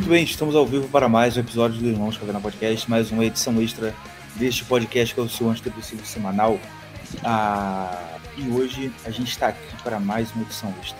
[0.00, 3.22] Muito bem, estamos ao vivo para mais um episódio do Irmãos Caverna Podcast, mais uma
[3.22, 3.94] edição extra
[4.36, 6.58] deste podcast que é o seu antidepressivo semanal.
[7.22, 10.98] Ah, e hoje a gente está aqui para mais uma edição extra.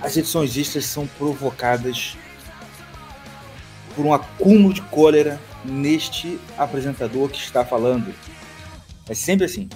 [0.00, 2.16] As edições extras são provocadas
[3.94, 8.14] por um acúmulo de cólera neste apresentador que está falando.
[9.06, 9.68] É sempre assim.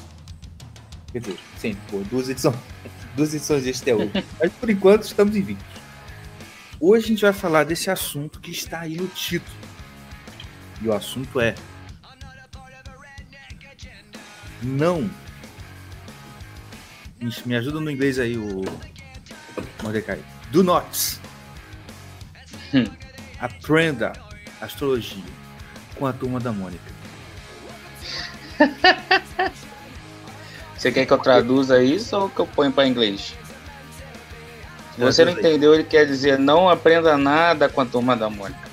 [1.12, 2.56] Quer dizer, sempre, pô, duas edições,
[3.14, 4.26] duas edições extras até hoje.
[4.40, 5.58] Mas por enquanto estamos em 20.
[6.80, 9.56] Hoje a gente vai falar desse assunto que está aí no título.
[10.80, 11.56] E o assunto é.
[14.62, 15.10] Não.
[17.44, 18.62] Me ajuda no inglês aí, o.
[19.82, 20.22] Mordecai.
[20.52, 21.20] Do not.
[23.40, 24.12] Aprenda
[24.60, 25.22] astrologia
[25.96, 26.92] com a turma da Mônica.
[30.76, 33.34] Você quer que eu traduza isso ou que eu ponha para inglês?
[34.98, 38.68] Se você não entendeu, ele quer dizer não aprenda nada com a turma da Mônica.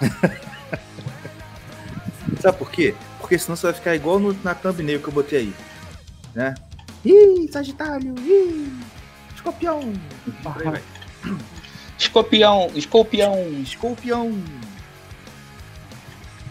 [2.42, 2.96] Sabe por quê?
[3.20, 5.54] Porque senão você vai ficar igual no, na thumbnail que eu botei aí.
[6.34, 6.52] Né?
[7.04, 8.12] Ih, Sagitário!
[8.18, 8.72] Ih,
[9.36, 9.92] Escorpião!
[11.96, 12.70] Escorpião!
[12.74, 13.48] Escorpião!
[13.62, 14.42] Escorpião!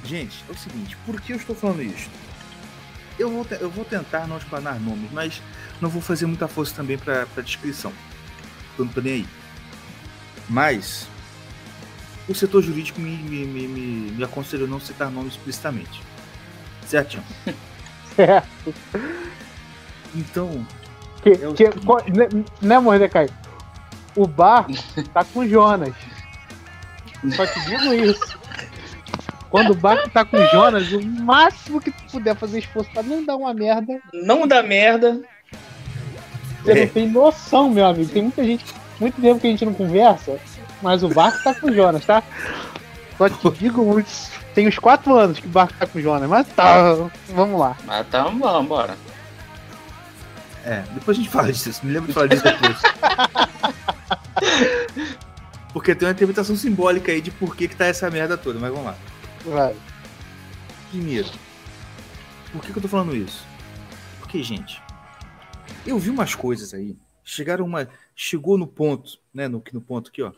[0.05, 2.09] Gente, é o seguinte, por que eu estou falando isso?
[3.19, 5.41] Eu vou, eu vou tentar não explanar nomes, mas
[5.81, 7.91] não vou fazer muita força também para a descrição
[8.83, 9.25] não tô nem aí.
[10.49, 11.07] Mas
[12.27, 16.01] o setor jurídico me, me, me, me, me aconselhou não citar nomes explicitamente.
[16.85, 17.19] Certo?
[18.15, 18.73] Certo.
[20.15, 20.65] Então.
[21.21, 21.53] Que, eu...
[21.53, 21.65] que,
[22.11, 23.27] né, né, Mordecai?
[24.15, 24.65] O bar
[25.13, 25.93] tá com Jonas.
[27.35, 28.39] Só te digo isso.
[29.49, 33.25] Quando o bar tá com Jonas, o máximo que tu puder fazer esforço pra não
[33.25, 33.99] dar uma merda.
[34.13, 35.21] Não dar merda.
[36.65, 36.85] Você é.
[36.85, 38.11] não tem noção, meu amigo.
[38.11, 38.65] Tem muita gente,
[38.99, 40.39] muito tempo que a gente não conversa,
[40.81, 42.23] mas o Barco tá com o Jonas, tá?
[43.17, 44.09] Só te digo muito.
[44.55, 46.95] Tem uns quatro anos que o Barco tá com o Jonas, mas tá.
[47.29, 47.77] Vamos lá.
[47.85, 48.97] Mas tá, vamos, bora.
[50.65, 51.79] É, depois a gente fala disso.
[51.83, 52.77] Me lembro de falar disso depois.
[55.71, 58.71] Porque tem uma interpretação simbólica aí de por que, que tá essa merda toda, mas
[58.71, 58.95] vamos lá.
[59.45, 59.75] Vai.
[60.89, 61.29] Primeiro,
[62.51, 63.45] por que, que eu tô falando isso?
[64.19, 64.81] Porque, gente,
[65.85, 66.97] eu vi umas coisas aí.
[67.23, 67.89] Chegaram uma.
[68.15, 69.47] Chegou no ponto, né?
[69.47, 70.31] No, no ponto aqui, ó.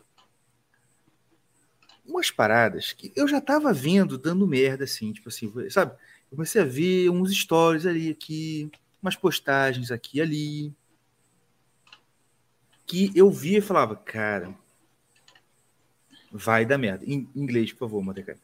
[2.04, 5.92] Umas paradas que eu já tava vendo dando merda, assim, tipo assim, sabe?
[6.30, 8.70] Eu comecei a ver uns stories ali, aqui,
[9.02, 10.74] umas postagens aqui ali.
[12.86, 14.54] Que eu via e falava, cara,
[16.32, 17.04] vai dar merda.
[17.04, 18.36] Em inglês, por favor, Mordecai.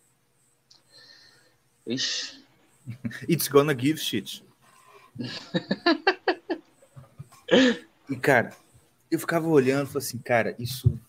[1.86, 2.44] Ixi.
[3.26, 4.44] It's gonna give shit.
[8.08, 8.54] E, cara,
[9.10, 11.00] eu ficava olhando e falei assim, cara, isso.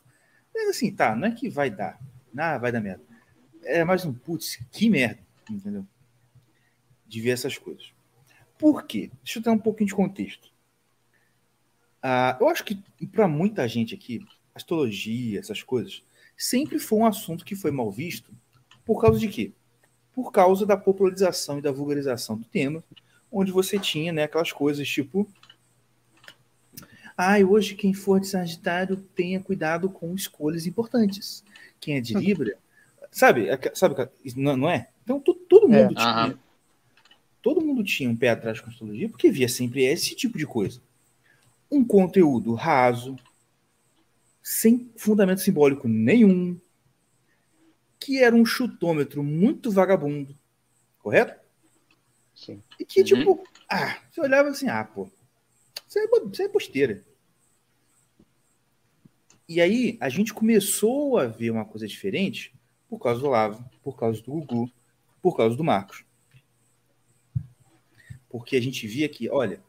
[0.53, 1.99] Mas assim, tá, não é que vai dar.
[2.37, 3.03] Ah, vai dar merda.
[3.63, 5.19] É mais um, putz, que merda,
[5.49, 5.85] entendeu?
[7.07, 7.91] De ver essas coisas.
[8.57, 9.11] Por quê?
[9.23, 10.49] Deixa eu dar um pouquinho de contexto.
[12.01, 16.03] Ah, eu acho que para muita gente aqui, astrologia, essas coisas,
[16.37, 18.31] sempre foi um assunto que foi mal visto.
[18.85, 19.51] Por causa de quê?
[20.13, 22.83] Por causa da popularização e da vulgarização do tema,
[23.31, 25.27] onde você tinha né, aquelas coisas tipo
[27.17, 31.43] ah, hoje quem for de Sagitário tenha cuidado com escolhas importantes.
[31.79, 32.57] Quem é de Libra,
[33.11, 33.95] sabe, sabe
[34.35, 34.89] não, é?
[35.03, 36.39] Então todo mundo é, tinha,
[37.41, 40.81] todo mundo tinha um pé atrás com astrologia porque via sempre esse tipo de coisa.
[41.71, 43.15] Um conteúdo raso,
[44.43, 46.59] sem fundamento simbólico nenhum,
[47.99, 50.37] que era um chutômetro muito vagabundo,
[50.99, 51.39] correto?
[52.35, 52.61] Sim.
[52.79, 53.05] E que, uhum.
[53.05, 55.09] tipo, ah, você olhava assim, ah, pô,
[55.95, 57.03] isso é, isso é besteira.
[59.47, 62.53] E aí a gente começou a ver uma coisa diferente
[62.89, 64.71] por causa do Lavo, por causa do Gugu,
[65.21, 66.03] por causa do Marcos.
[68.27, 69.63] Porque a gente via que, olha,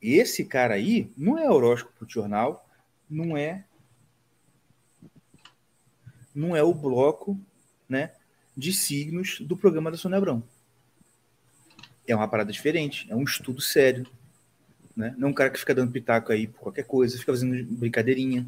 [0.00, 2.66] esse cara aí não é horóscopo de jornal,
[3.08, 3.64] não é
[6.32, 7.38] não é o bloco,
[7.88, 8.14] né,
[8.56, 10.42] de signos do programa da Sônia Abrão.
[12.06, 14.06] É uma parada diferente, é um estudo sério,
[15.00, 15.14] né?
[15.18, 18.46] Não é um cara que fica dando pitaco aí por qualquer coisa, fica fazendo brincadeirinha.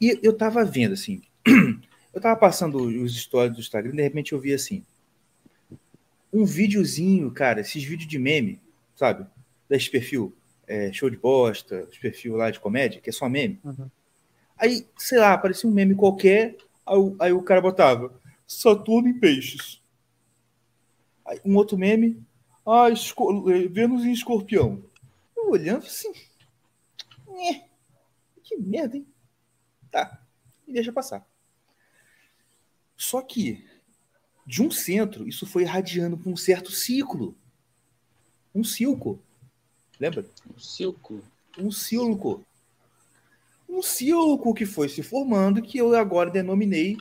[0.00, 1.22] E eu tava vendo assim,
[2.12, 4.82] eu tava passando os stories do Instagram, e de repente eu vi assim,
[6.32, 8.60] um videozinho, cara, esses vídeos de meme,
[8.96, 9.26] sabe?
[9.68, 10.34] Desse perfil
[10.66, 13.60] é, show de bosta, esse perfil lá de comédia, que é só meme.
[13.62, 13.88] Uhum.
[14.58, 16.56] Aí, sei lá, aparecia um meme qualquer,
[16.86, 18.12] aí, aí o cara botava
[18.46, 19.80] Saturno em peixes.
[21.26, 22.20] Aí, um outro meme,
[22.66, 22.86] ah,
[23.70, 24.82] Vênus em escorpião
[25.50, 26.12] olhando assim.
[28.42, 29.06] Que merda, hein?
[29.90, 30.20] Tá.
[30.66, 31.26] E deixa passar.
[32.96, 33.66] Só que,
[34.46, 37.36] de um centro, isso foi irradiando para um certo ciclo.
[38.54, 39.20] Um cilco.
[39.98, 40.24] Lembra?
[40.54, 41.22] Um cilco.
[41.58, 42.44] Um cilco.
[43.68, 46.96] Um cilco que foi se formando, que eu agora denominei,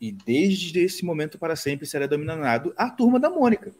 [0.00, 3.74] e desde esse momento para sempre será denominado a turma da Mônica.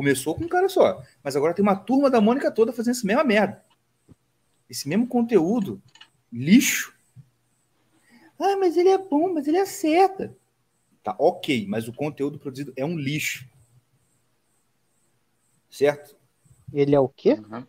[0.00, 3.06] Começou com um cara só, mas agora tem uma turma da Mônica toda fazendo essa
[3.06, 3.62] mesma merda.
[4.66, 5.78] Esse mesmo conteúdo
[6.32, 6.96] lixo.
[8.38, 10.34] Ah, mas ele é bom, mas ele acerta.
[11.02, 13.46] Tá, ok, mas o conteúdo produzido é um lixo.
[15.68, 16.16] Certo?
[16.72, 17.34] Ele é o quê?
[17.34, 17.66] Uhum.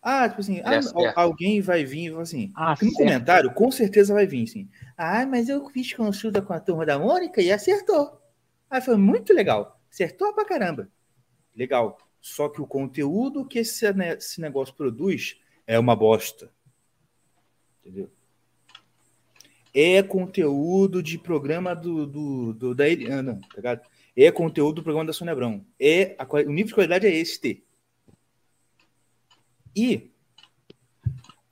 [0.00, 0.80] Ah, tipo assim, ah,
[1.14, 2.52] alguém vai vir e fala assim.
[2.56, 2.94] Ah, no certo.
[2.94, 4.66] comentário, com certeza vai vir, assim.
[4.96, 8.18] Ah, mas eu fiz consulta com a turma da Mônica e acertou.
[8.70, 9.78] Ah, foi muito legal.
[9.90, 10.90] Acertou pra caramba.
[11.56, 11.98] Legal.
[12.20, 16.52] Só que o conteúdo que esse, esse negócio produz é uma bosta.
[17.84, 18.10] Entendeu?
[19.72, 23.86] É conteúdo de programa do, do, do- da Eliana, tá ligado?
[24.16, 25.64] É conteúdo do programa da Sônia Abrão.
[25.78, 27.62] É a o nível de qualidade é este.
[29.74, 30.10] E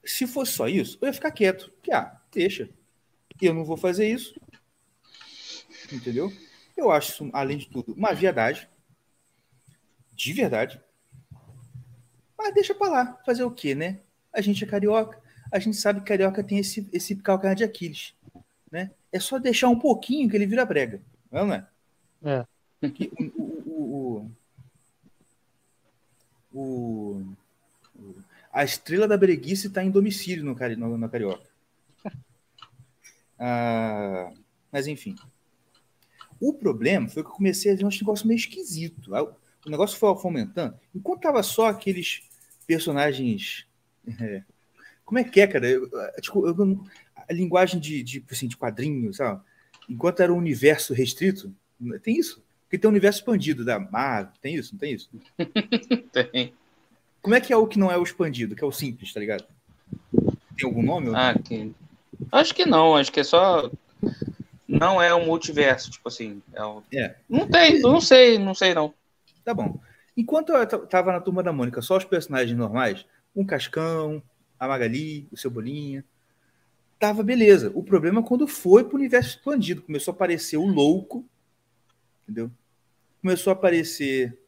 [0.03, 1.71] se fosse só isso, eu ia ficar quieto.
[1.83, 2.71] Que, ah, deixa.
[3.41, 4.35] Eu não vou fazer isso.
[5.93, 6.33] Entendeu?
[6.75, 8.67] Eu acho além de tudo, uma viadagem.
[10.15, 10.81] De verdade.
[12.37, 13.21] Mas deixa pra lá.
[13.25, 14.01] Fazer o quê, né?
[14.33, 15.19] A gente é carioca.
[15.53, 18.15] A gente sabe que carioca tem esse, esse calcanhar de Aquiles.
[18.71, 18.91] Né?
[19.13, 21.01] É só deixar um pouquinho que ele vira brega.
[21.31, 21.67] Não é?
[22.25, 22.45] É.
[22.91, 23.41] Que o,
[23.73, 24.31] o,
[26.53, 27.35] o,
[27.97, 28.15] o-
[28.53, 31.49] a estrela da breguice está em domicílio no, no, no Carioca.
[33.39, 34.31] Ah,
[34.71, 35.17] mas enfim.
[36.41, 39.09] O problema foi que eu comecei a ver uns negócios meio esquisitos.
[39.67, 40.75] O negócio foi fomentando.
[40.95, 42.23] Enquanto tava só aqueles
[42.67, 43.67] personagens.
[44.21, 44.43] é,
[45.05, 45.69] como é que é, cara?
[45.69, 46.85] Eu- eu- tipo, eu
[47.29, 49.41] a linguagem de, de, assim, de quadrinhos, sabe?
[49.89, 51.55] Enquanto era um universo restrito,
[52.03, 52.43] tem isso.
[52.65, 55.09] Porque tem um universo expandido da Marvel, tem isso, não tem isso?
[56.13, 56.53] Tem.
[57.23, 59.21] Como é que é o que não é o expandido, que é o simples, tá
[59.21, 59.45] ligado?
[60.57, 61.11] Tem algum nome?
[61.15, 61.73] Ah, que...
[62.31, 63.71] Acho que não, acho que é só.
[64.69, 66.43] Não é um multiverso, tipo assim.
[66.53, 66.83] É um...
[66.93, 67.15] É.
[67.29, 68.93] Não tem, não sei, não sei não.
[69.44, 69.81] Tá bom.
[70.17, 73.05] Enquanto eu tava na turma da Mônica, só os personagens normais,
[73.35, 74.23] um Cascão,
[74.58, 76.05] a Magali, o Cebolinha,
[76.99, 77.70] tava beleza.
[77.75, 81.29] O problema é quando foi pro universo expandido, começou a aparecer o louco,
[82.23, 82.50] entendeu?
[83.20, 84.38] Começou a aparecer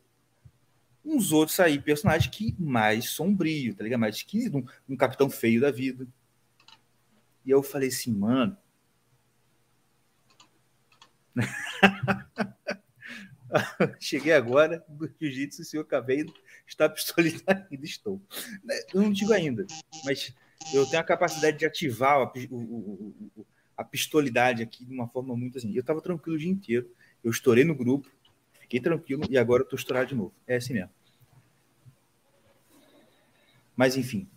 [1.04, 4.00] uns outros aí, personagens que mais sombrio, tá ligado?
[4.00, 6.06] Mais esquisito, um, um capitão feio da vida.
[7.44, 8.56] E eu falei assim, mano.
[14.00, 16.24] Cheguei agora do jiu-jitsu, se eu acabei
[16.66, 18.20] está pistolito ainda estou.
[18.92, 19.66] Eu não digo ainda,
[20.04, 20.34] mas
[20.74, 23.46] eu tenho a capacidade de ativar a, o- o-
[23.76, 25.72] a pistolidade aqui de uma forma muito assim.
[25.74, 26.90] Eu estava tranquilo o dia inteiro,
[27.22, 28.10] eu estourei no grupo,
[28.60, 30.34] fiquei tranquilo e agora tô estourado de novo.
[30.46, 30.90] É assim mesmo.
[33.76, 34.28] Mas enfim.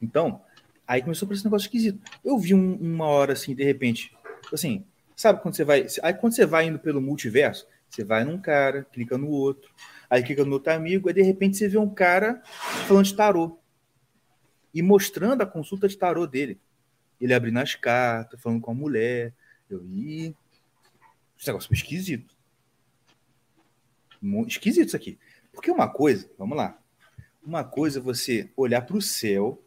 [0.00, 0.42] Então,
[0.86, 2.00] aí começou a um negócio esquisito.
[2.24, 4.12] Eu vi um- uma hora assim, de repente,
[4.52, 4.84] assim,
[5.16, 5.86] sabe quando você vai.
[6.02, 9.70] Aí quando você vai indo pelo multiverso, você vai num cara, clica no outro,
[10.10, 12.42] aí clica no outro amigo, aí de repente você vê um cara
[12.86, 13.58] falando de tarô.
[14.72, 16.60] E mostrando a consulta de tarô dele.
[17.20, 19.32] Ele abrindo as cartas, falando com a mulher.
[19.70, 20.36] Eu vi.
[21.38, 22.34] Esse negócio foi esquisito.
[24.46, 25.18] Esquisito isso aqui.
[25.52, 26.76] Porque uma coisa, vamos lá.
[27.44, 29.62] Uma coisa é você olhar para o céu,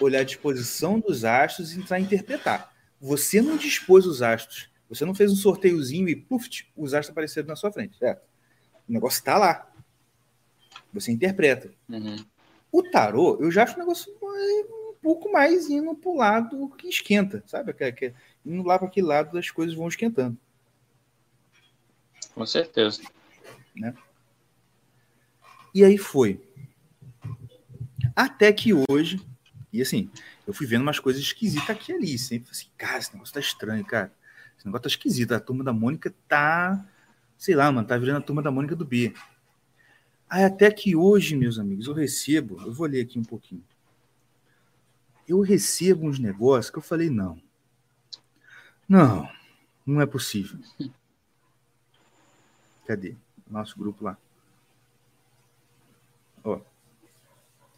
[0.00, 2.73] olhar a disposição dos astros e tentar interpretar.
[3.04, 4.70] Você não dispôs os astros.
[4.88, 8.22] Você não fez um sorteiozinho e, puf, os astros apareceram na sua frente, certo?
[8.88, 9.70] O negócio está lá.
[10.90, 11.70] Você interpreta.
[11.86, 12.24] Uhum.
[12.72, 17.44] O tarô, eu já acho um negócio um pouco mais indo pro lado que esquenta,
[17.46, 17.74] sabe?
[17.74, 20.38] Que, que, indo lá para aquele lado das coisas vão esquentando.
[22.34, 23.02] Com certeza.
[25.74, 26.42] E aí foi.
[28.16, 29.20] Até que hoje,
[29.74, 30.08] e assim,
[30.46, 32.16] eu fui vendo umas coisas esquisitas aqui e ali.
[32.16, 34.12] Sempre falei assim, cara, esse negócio tá estranho, cara.
[34.56, 35.32] Esse negócio tá esquisito.
[35.32, 36.86] A turma da Mônica tá,
[37.36, 39.12] sei lá, mano, tá virando a turma da Mônica do B.
[40.30, 43.64] Aí até que hoje, meus amigos, eu recebo, eu vou ler aqui um pouquinho.
[45.26, 47.42] Eu recebo uns negócios que eu falei, não.
[48.88, 49.28] Não,
[49.84, 50.60] não é possível.
[52.86, 53.16] Cadê?
[53.50, 54.16] Nosso grupo lá.
[56.44, 56.60] Ó.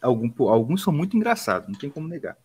[0.01, 2.37] Algum, alguns são muito engraçados, não tem como negar.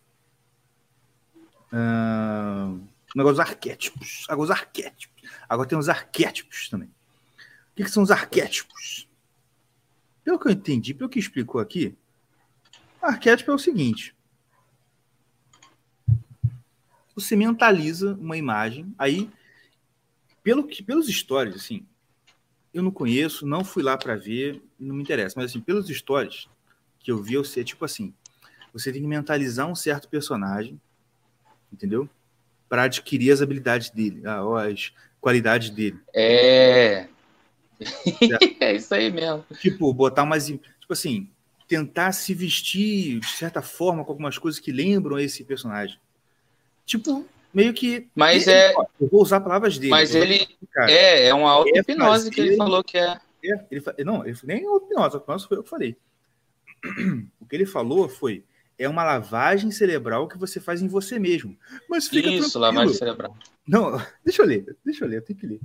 [1.71, 4.25] O negócio dos arquétipos.
[4.27, 5.29] Agora os arquétipos.
[5.47, 6.87] Agora tem os arquétipos também.
[6.87, 9.07] O que, que são os arquétipos?
[10.23, 11.95] Pelo que eu entendi, pelo que explicou aqui,
[13.01, 14.15] arquétipo é o seguinte.
[17.15, 19.29] Você mentaliza uma imagem, aí
[20.41, 21.85] pelo que, pelos stories, assim,
[22.73, 25.35] eu não conheço, não fui lá para ver, não me interessa.
[25.37, 26.47] Mas, assim, pelos stories
[27.03, 28.13] que eu vi, eu sei, tipo assim,
[28.73, 30.81] você tem que mentalizar um certo personagem,
[31.71, 32.09] entendeu?
[32.67, 34.91] Para adquirir as habilidades dele, as
[35.21, 35.99] qualidades dele.
[36.15, 37.07] É.
[38.59, 39.45] é isso aí mesmo.
[39.59, 40.47] Tipo, botar umas.
[40.47, 41.29] Tipo assim,
[41.67, 45.99] tentar se vestir de certa forma com algumas coisas que lembram esse personagem.
[46.85, 48.07] Tipo, meio que.
[48.15, 48.73] Mas ele, é.
[48.99, 49.91] Eu vou usar palavras dele.
[49.91, 50.47] Mas ele.
[50.87, 53.19] É, é uma auto-hipnose que ele falou que é.
[53.43, 55.97] é ele, não, ele, nem auto-hipnose, auto-hipnose foi eu que falei.
[57.39, 58.45] O que ele falou foi:
[58.77, 61.57] é uma lavagem cerebral que você faz em você mesmo.
[61.89, 62.61] Mas fica Isso, tranquilo.
[62.61, 63.37] lavagem cerebral.
[63.67, 63.91] Não,
[64.23, 65.61] deixa eu ler, deixa eu ler, eu tenho que ler.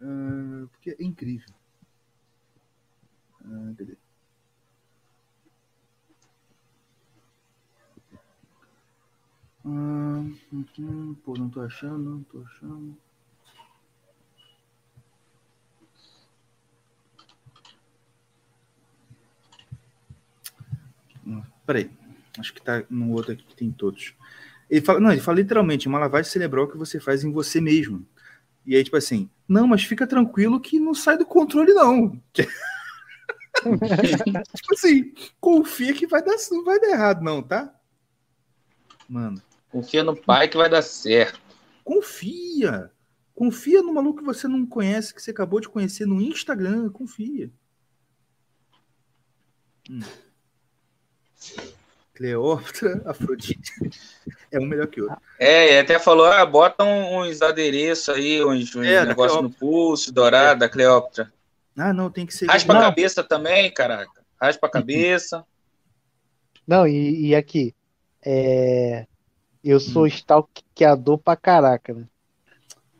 [0.00, 1.54] Uh, porque é incrível.
[3.44, 3.96] Uh, cadê?
[9.64, 12.96] Hum, hum, pô, não tô achando, não tô achando.
[21.66, 21.90] Peraí,
[22.38, 24.14] acho que tá no outro aqui que tem todos.
[24.68, 28.06] Ele fala, não, ele fala literalmente, uma lavagem cerebral que você faz em você mesmo.
[28.64, 32.20] E aí, tipo assim, não, mas fica tranquilo que não sai do controle, não.
[32.32, 32.48] tipo
[34.72, 37.74] assim, confia que vai dar, não vai dar errado, não, tá?
[39.08, 39.42] Mano.
[39.68, 41.40] Confia no pai que vai dar certo.
[41.82, 42.90] Confia.
[43.34, 46.90] Confia no maluco que você não conhece, que você acabou de conhecer no Instagram.
[46.90, 47.50] Confia.
[49.90, 50.00] Hum.
[52.14, 53.72] Cleópatra, Afrodite.
[54.50, 55.18] É um melhor que o outro.
[55.38, 60.56] É, até falou: ah, bota uns adereços aí, uns, uns é, negócios no pulso, dourado,
[60.64, 60.66] é.
[60.66, 61.32] da Cleópatra.
[61.76, 62.46] Ah, não, tem que ser.
[62.46, 64.22] Raspa a cabeça também, caraca.
[64.40, 65.44] Raspa a cabeça.
[66.66, 67.74] Não, e, e aqui.
[68.24, 69.06] É...
[69.64, 70.06] Eu sou hum.
[70.06, 72.06] stalkeador pra caraca, né?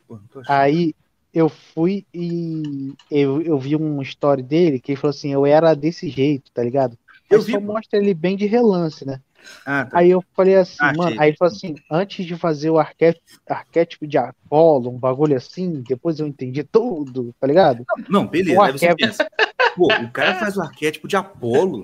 [0.06, 0.18] Pô,
[0.48, 0.94] Aí
[1.34, 5.74] eu fui e eu, eu vi uma story dele que ele falou assim: eu era
[5.74, 6.96] desse jeito, tá ligado?
[7.34, 7.52] Eu vi.
[7.52, 9.20] só mostra ele bem de relance, né?
[9.66, 9.98] Ah, tá.
[9.98, 13.24] Aí eu falei assim, ah, mano, aí ele falou assim, antes de fazer o arquétipo,
[13.48, 17.84] arquétipo de Apolo, um bagulho assim, depois eu entendi tudo, tá ligado?
[17.88, 19.28] Não, não beleza, o aí você pensa,
[19.76, 21.82] pô, o cara faz o arquétipo de Apolo,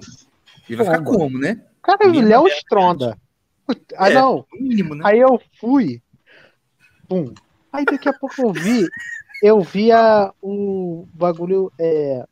[0.69, 1.61] ele vai ficar como, né?
[1.83, 3.17] Cara, ele é o Stronda.
[3.97, 4.47] Ah, é, não.
[4.53, 5.03] Mínimo, né?
[5.07, 6.03] Aí eu fui.
[7.09, 7.33] Pum.
[7.73, 8.87] Aí daqui a pouco eu vi.
[9.43, 11.73] Eu via o bagulho.
[11.79, 12.25] É,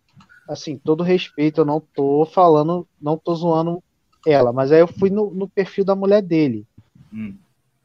[0.48, 3.82] assim, todo respeito, eu não tô falando, não tô zoando
[4.26, 6.66] ela, mas aí eu fui no, no perfil da mulher dele.
[7.12, 7.36] Hum.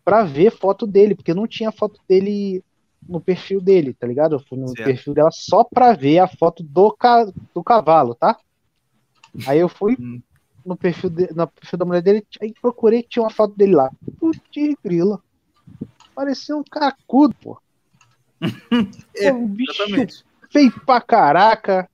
[0.03, 2.63] Pra ver foto dele, porque não tinha foto dele
[3.08, 4.36] no perfil dele, tá ligado?
[4.36, 4.84] Eu fui no certo.
[4.84, 8.38] perfil dela só pra ver a foto do, ca, do cavalo, tá?
[9.46, 10.22] Aí eu fui, hum
[10.65, 13.75] no perfil, de, no perfil da mulher dele, aí procurei que tinha uma foto dele
[13.75, 13.91] lá.
[14.20, 14.39] Putz,
[14.84, 15.22] grila.
[16.15, 17.60] Parecia um caracudo, pô.
[19.15, 20.24] é, um bicho exatamente.
[20.51, 21.89] feio pra caraca.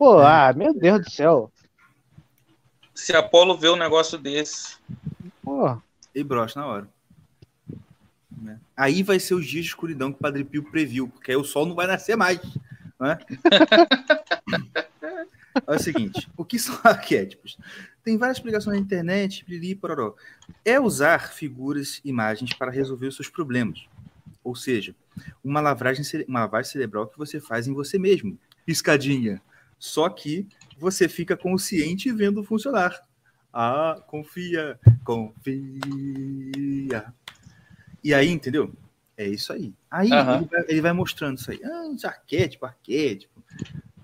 [0.00, 0.26] Pô, é.
[0.26, 1.52] ah, meu Deus do céu.
[2.94, 4.78] Se Apolo vê um negócio desse.
[5.42, 5.76] Pô.
[6.14, 6.88] E brocha na hora.
[8.34, 8.58] Né?
[8.74, 11.44] Aí vai ser os dias de escuridão que o Padre Pio previu, porque aí o
[11.44, 12.40] sol não vai nascer mais.
[12.98, 13.18] Né?
[15.66, 17.58] É o seguinte: o que são arquétipos?
[18.04, 20.14] Tem várias explicações na internet, brili, pororó.
[20.64, 23.84] É usar figuras, imagens para resolver os seus problemas.
[24.44, 24.94] Ou seja,
[25.42, 28.38] uma lavagem, uma lavagem cerebral que você faz em você mesmo.
[28.64, 29.42] Piscadinha.
[29.80, 30.46] Só que
[30.78, 33.02] você fica consciente vendo funcionar.
[33.52, 35.42] Ah, confia, confia.
[38.04, 38.72] E aí, entendeu?
[39.16, 39.74] É isso aí.
[39.90, 40.36] Aí uhum.
[40.36, 41.60] ele, vai, ele, vai, mostrando isso aí.
[41.64, 43.42] Ah, arquétipo, arquétipo.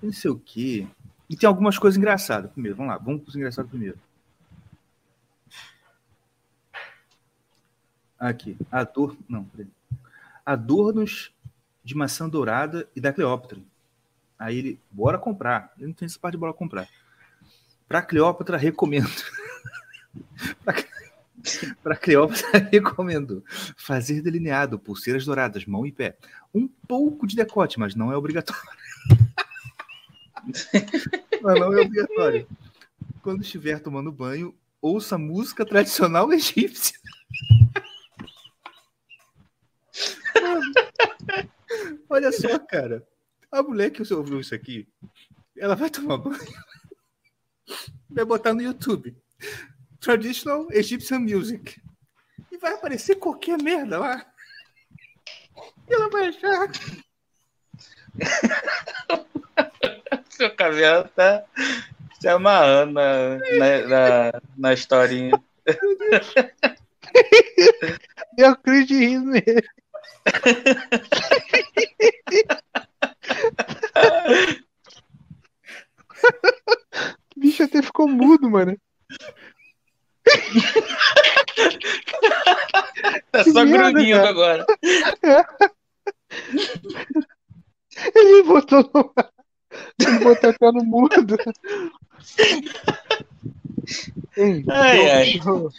[0.02, 0.86] Não sei o quê.
[1.28, 2.50] E tem algumas coisas engraçadas.
[2.50, 3.98] Primeiro, vamos lá, vamos com os engraçados primeiro.
[8.18, 9.46] Aqui, Ador, não,
[10.44, 11.34] Adornos
[11.84, 13.60] de maçã dourada e da Cleópatra.
[14.38, 15.72] Aí ele, bora comprar.
[15.78, 16.88] Eu não tenho essa parte de bora comprar.
[17.88, 19.10] Para Cleópatra, recomendo.
[21.82, 23.44] Para Cleópatra, recomendo
[23.76, 26.16] fazer delineado, pulseiras douradas, mão e pé.
[26.52, 28.62] Um pouco de decote, mas não é obrigatório.
[31.42, 32.46] Mas não é obrigatório.
[33.20, 36.96] Quando estiver tomando banho, ouça música tradicional egípcia.
[42.08, 43.04] olha só, cara.
[43.50, 44.86] A mulher que ouviu isso aqui,
[45.56, 46.38] ela vai tomar banho,
[48.10, 49.16] vai botar no YouTube.
[50.00, 51.80] Traditional Egyptian Music.
[52.50, 54.26] E vai aparecer qualquer merda lá.
[55.88, 56.70] E ela vai achar.
[60.38, 61.46] O cabelo tá
[62.20, 65.32] se amarrando na, na, na, na historinha.
[68.36, 69.24] Eu acredito
[77.36, 78.74] O bicho até ficou mudo, mano.
[83.30, 84.64] tá só merda, grudinho agora.
[88.14, 89.14] Ele botou no.
[90.00, 91.36] Ele botou até no mudo.
[94.36, 95.26] Ei, ai, ai.
[95.38, 95.70] Show,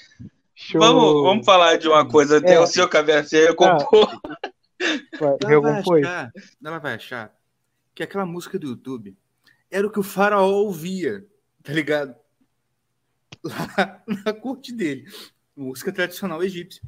[0.56, 0.82] show.
[0.82, 2.42] Vamos, vamos falar de uma coisa.
[2.42, 2.60] Tem é.
[2.60, 4.10] o seu cabeça, eu compor.
[5.20, 6.02] Ah, recompôs.
[6.02, 6.32] Não vai achar.
[6.62, 7.37] Não vai achar
[7.98, 9.18] que aquela música do YouTube
[9.72, 11.26] era o que o faraó ouvia,
[11.64, 12.16] tá ligado?
[13.44, 15.08] Lá na corte dele.
[15.56, 16.80] Música tradicional egípcia.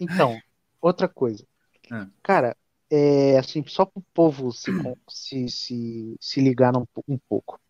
[0.00, 0.40] Então,
[0.80, 1.44] outra coisa.
[1.90, 2.06] Ah.
[2.22, 2.56] Cara,
[2.88, 4.70] é assim, só pro povo se,
[5.08, 7.60] se, se, se ligar um, um pouco.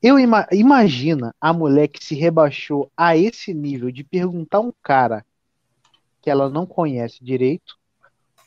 [0.00, 5.26] Eu ima- imagina a mulher que se rebaixou a esse nível de perguntar um cara
[6.22, 7.76] que ela não conhece direito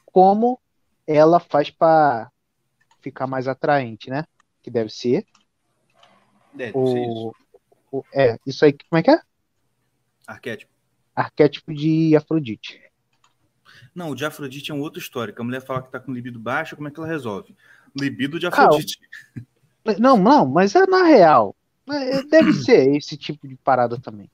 [0.05, 0.61] como
[1.07, 2.29] ela faz pra
[3.01, 4.25] ficar mais atraente, né?
[4.61, 5.25] Que deve ser
[6.53, 7.33] É, deve ser isso.
[7.91, 9.19] o, o- é, isso aí, como é que é?
[10.27, 10.71] Arquétipo.
[11.15, 12.81] Arquétipo de Afrodite.
[13.95, 15.33] Não, o de Afrodite é uma outra história.
[15.33, 17.55] Que a mulher fala que tá com libido baixa, como é que ela resolve?
[17.95, 18.99] Libido de Ah, Afrodite.
[19.99, 21.55] Não, não, mas é na real.
[21.89, 24.29] É, Deve ser esse tipo de parada também.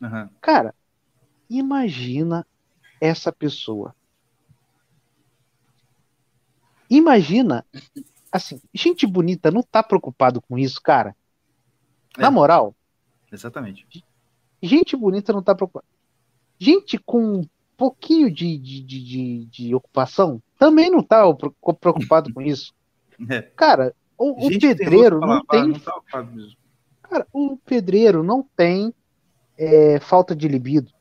[0.00, 0.30] Aham.
[0.40, 0.74] Cara,
[1.50, 2.46] imagina
[3.00, 3.94] essa pessoa.
[6.88, 7.64] Imagina,
[8.30, 11.14] assim, gente bonita não tá preocupado com isso, cara.
[12.16, 12.30] Na É.
[12.30, 12.74] moral,
[13.30, 14.04] Exatamente.
[14.62, 15.86] gente bonita não tá preocupada.
[16.58, 21.22] Gente com um pouquinho de, de, de, de, de ocupação também não tá
[21.80, 22.74] preocupado com isso.
[23.30, 23.40] É.
[23.40, 26.02] Cara, o, o pedreiro não lavar, tem não tá.
[27.02, 28.92] Cara, o pedreiro não tem
[29.56, 30.92] é, falta de libido,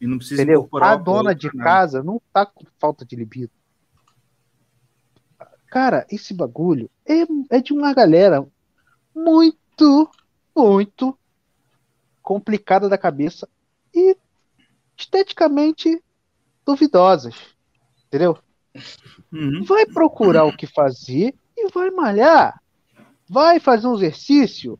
[0.00, 0.68] E não precisa entendeu?
[0.82, 1.62] A dona de nada.
[1.62, 3.52] casa não tá com falta de libido.
[5.70, 8.44] Cara, esse bagulho é, é de uma galera
[9.14, 10.10] muito,
[10.54, 11.16] muito
[12.22, 13.48] complicada da cabeça
[13.94, 14.16] e
[14.96, 16.02] esteticamente
[16.66, 17.34] duvidosas,
[18.06, 18.36] entendeu?
[19.32, 19.62] Uhum.
[19.64, 22.60] Vai procurar o que fazer e vai malhar.
[23.28, 24.78] Vai fazer um exercício.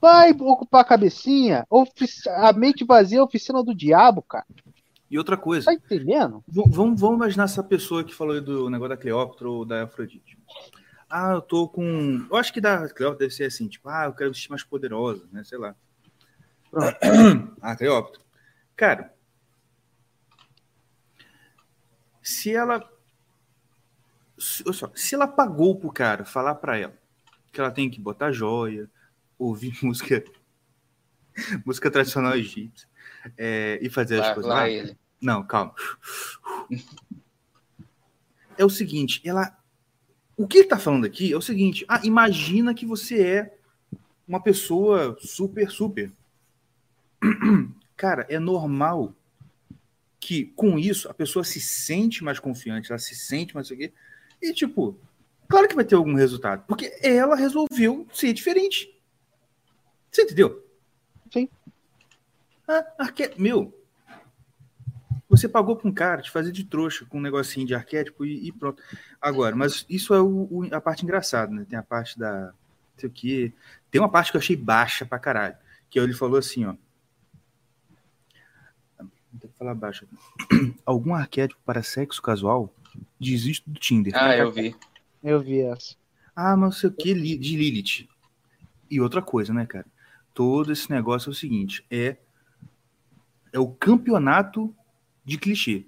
[0.00, 1.64] Vai ocupar a cabecinha.
[1.70, 4.44] Ofici- A mente vazia é a oficina do diabo, cara.
[5.12, 6.42] E outra coisa, Tá entendendo?
[6.48, 10.38] vamos, vamos imaginar essa pessoa que falou aí do negócio da Cleópatra ou da Afrodite.
[11.08, 12.26] Ah, eu tô com.
[12.30, 15.28] Eu acho que da Cleópatra deve ser assim, tipo, ah, eu quero vestir mais poderosa,
[15.30, 15.44] né?
[15.44, 15.76] Sei lá.
[16.70, 16.96] Pronto.
[17.60, 18.22] Ah, Cleópatra.
[18.74, 19.12] Cara,
[22.22, 22.82] se ela.
[24.38, 26.94] Se, olha só, se ela pagou pro cara falar pra ela
[27.52, 28.90] que ela tem que botar joia,
[29.38, 30.24] ouvir música.
[31.66, 32.88] música tradicional egípcia
[33.36, 34.70] é, e fazer as Lá, coisas lá lá.
[34.70, 34.96] ele.
[35.22, 35.72] Não, calma.
[38.58, 39.56] É o seguinte, ela.
[40.36, 43.58] O que ele tá falando aqui é o seguinte: ah, imagina que você é
[44.26, 46.12] uma pessoa super, super.
[47.96, 49.14] Cara, é normal
[50.18, 53.92] que com isso a pessoa se sente mais confiante, ela se sente mais aqui.
[54.40, 54.98] E, tipo,
[55.48, 59.00] claro que vai ter algum resultado, porque ela resolveu ser diferente.
[60.10, 60.66] Você entendeu?
[61.32, 61.48] Sim.
[62.66, 63.30] Ah, arque...
[63.36, 63.72] Meu,
[65.36, 68.48] você pagou pra um cara te fazer de trouxa com um negocinho de arquétipo e,
[68.48, 68.82] e pronto.
[69.20, 71.66] Agora, mas isso é o- o- a parte engraçada, né?
[71.68, 72.46] Tem a parte da.
[72.48, 72.54] Não
[72.98, 73.52] sei o quê.
[73.90, 75.56] Tem uma parte que eu achei baixa pra caralho.
[75.90, 76.74] Que ele falou assim, ó.
[79.40, 80.06] Tem que falar baixo.
[80.84, 82.72] Algum arquétipo para sexo casual?
[83.18, 84.12] Desisto do Tinder.
[84.16, 84.76] Ah, eu vi.
[85.22, 85.96] Eu vi essa.
[86.36, 88.08] Ah, mas não sei o que de Lilith.
[88.90, 89.86] E outra coisa, né, cara?
[90.34, 92.16] Todo esse negócio é o seguinte: é,
[93.52, 94.74] é o campeonato
[95.24, 95.86] de clichê.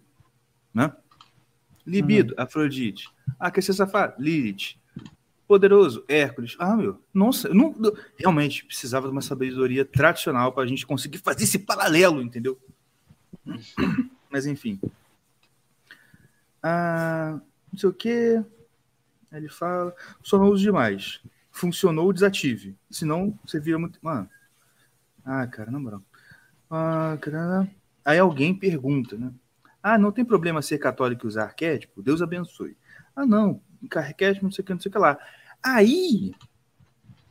[0.73, 0.93] Né?
[1.87, 3.09] Libido, Afrodite.
[3.39, 4.15] Ah, quer ser safado?
[4.23, 4.77] Lilith.
[5.47, 6.57] Poderoso, Hércules.
[6.59, 10.87] Ah, meu, nossa, eu não, eu- realmente precisava de uma sabedoria tradicional para a gente
[10.87, 12.59] conseguir fazer esse paralelo, entendeu?
[14.31, 14.81] Mas enfim.
[16.63, 17.39] Ah,
[17.71, 18.43] não sei o que.
[19.31, 21.21] Ele fala, só não uso demais.
[21.51, 22.75] Funcionou, desative.
[22.91, 23.99] Senão, você vira muito.
[24.03, 24.29] Mano.
[25.25, 26.03] Ah, cara, na moral.
[26.71, 27.69] Ah, cara...
[28.05, 29.33] Aí alguém pergunta, né?
[29.83, 32.03] Ah, não tem problema ser católico e usar arquétipo?
[32.03, 32.77] Deus abençoe.
[33.15, 33.61] Ah, não.
[33.95, 35.19] Arquétipo, não sei o que, não sei o que lá.
[35.63, 36.35] Aí,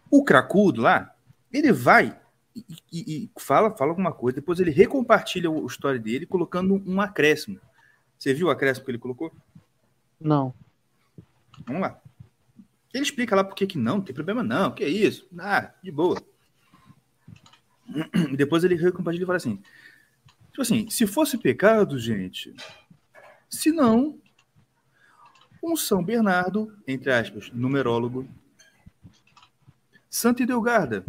[0.10, 1.16] o cracudo lá,
[1.52, 2.18] ele vai
[2.56, 6.82] e, e- e fala, fala alguma coisa, depois ele recompartilha o, o story dele colocando
[6.86, 7.60] um acréscimo.
[8.18, 9.32] Você viu o acréscimo que ele colocou?
[10.20, 10.54] Não.
[11.66, 12.00] Vamos lá.
[12.94, 15.28] Ele explica lá por que que não, não tem problema não, que é isso?
[15.40, 16.22] Ah, de boa.
[18.38, 19.60] Depois ele recompartilha e fala assim,
[20.54, 22.54] tipo assim, se fosse pecado, gente,
[23.50, 24.22] se não,
[25.64, 28.28] um São Bernardo, entre aspas, numerólogo,
[30.08, 31.04] Santa Idelgarda,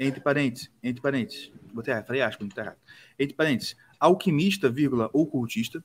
[0.00, 2.78] entre parênteses, entre parênteses, botei errado, falei aspas, não tá errado.
[3.18, 5.84] Entre parênteses, alquimista, vírgula, ocultista.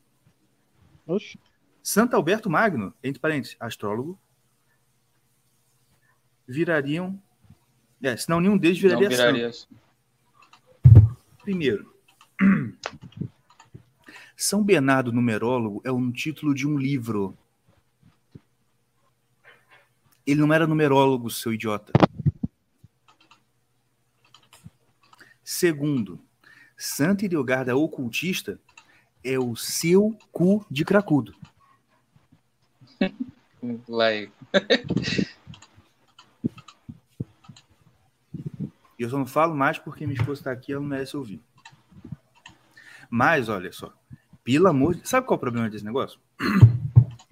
[1.05, 1.37] Oxe.
[1.81, 4.17] Santo Alberto Magno, entre parênteses, astrólogo.
[6.47, 7.21] Virariam.
[8.01, 9.51] É, senão nenhum deles Não viraria, viraria.
[9.51, 9.75] santo.
[11.41, 11.92] Primeiro,
[14.35, 17.37] São Bernardo Numerólogo é um título de um livro.
[20.25, 21.91] Ele não era numerólogo, seu idiota.
[25.43, 26.19] Segundo,
[26.77, 28.59] Santa Idelgarda Ocultista
[29.23, 31.35] é o seu cu de cracudo.
[38.97, 41.41] Eu só não falo mais porque minha esposa está aqui e ela não merece ouvir.
[43.15, 43.93] Mas, olha só,
[44.43, 45.07] pelo amor de...
[45.07, 46.19] Sabe qual é o problema desse negócio?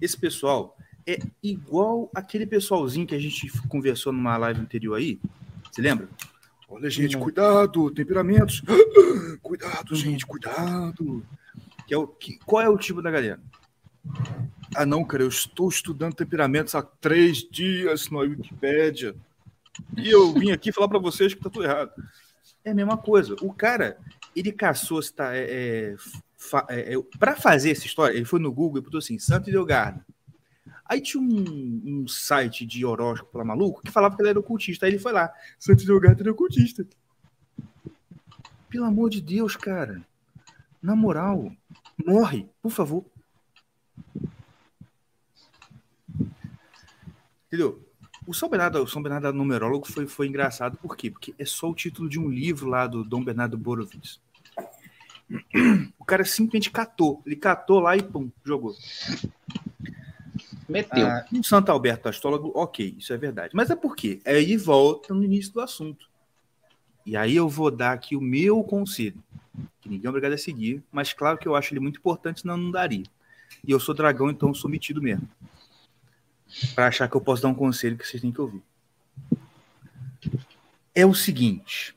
[0.00, 5.18] Esse pessoal é igual aquele pessoalzinho que a gente conversou numa live anterior aí.
[5.72, 6.08] Você lembra?
[6.68, 7.20] Olha, gente, Não.
[7.22, 8.62] cuidado, temperamentos.
[9.42, 11.26] Cuidado, gente, cuidado.
[11.84, 13.40] Que é o, que, qual é o tipo da galera?
[14.76, 19.16] Ah, não, cara, eu estou estudando temperamentos há três dias na Wikipédia.
[19.96, 21.90] E eu vim aqui falar para vocês que tá tudo errado.
[22.64, 23.34] É a mesma coisa.
[23.42, 23.98] O cara,
[24.34, 25.96] ele caçou, tá, é, é,
[26.68, 30.04] é, é, para fazer essa história, ele foi no Google e botou assim, Santo Idelgarda.
[30.84, 34.84] Aí tinha um, um site de horóscopo lá maluco que falava que ele era ocultista.
[34.84, 36.86] Aí ele foi lá, Santo Idelgarda era ocultista.
[38.68, 40.02] Pelo amor de Deus, cara.
[40.82, 41.52] Na moral,
[42.04, 43.04] morre, por favor.
[47.46, 47.91] Entendeu?
[48.26, 51.10] O São Bernardo, o São Bernardo numerólogo foi, foi engraçado, por quê?
[51.10, 54.20] Porque é só o título de um livro lá do Dom Bernardo Borovitz.
[55.98, 57.22] O cara simplesmente catou.
[57.24, 58.74] Ele catou lá e pum, jogou.
[60.68, 61.06] Meteu.
[61.06, 63.54] Ah, o Santo Alberto astrólogo, ok, isso é verdade.
[63.54, 64.20] Mas é por quê?
[64.24, 66.08] Aí volta no início do assunto.
[67.04, 69.20] E aí eu vou dar aqui o meu conselho,
[69.80, 72.56] que ninguém é obrigado a seguir, mas claro que eu acho ele muito importante, senão
[72.56, 73.04] não daria.
[73.66, 75.28] E eu sou dragão, então sou metido mesmo.
[76.74, 78.62] Para achar que eu posso dar um conselho que vocês têm que ouvir.
[80.94, 81.96] É o seguinte.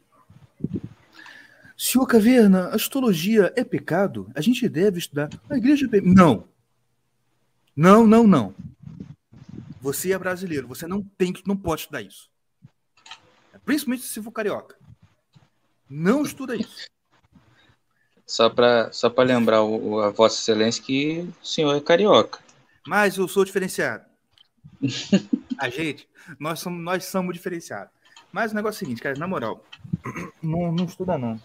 [1.78, 4.30] Senhor Caverna, astrologia é pecado?
[4.34, 5.30] A gente deve estudar.
[5.50, 5.88] A igreja.
[5.92, 6.48] é Não.
[7.76, 8.56] Não, não, não.
[9.82, 12.30] Você é brasileiro, você não tem que, não pode estudar isso.
[13.66, 14.76] Principalmente se for carioca.
[15.90, 16.88] Não estuda isso.
[18.26, 22.40] Só para só pra lembrar o- a Vossa Excelência que o senhor é carioca.
[22.88, 24.06] Mas eu sou diferenciado.
[25.58, 26.08] A gente,
[26.40, 27.94] nós somos, nós somos diferenciados.
[28.32, 29.64] Mas o negócio é o seguinte, cara, na moral,
[30.44, 31.40] não, não estuda não.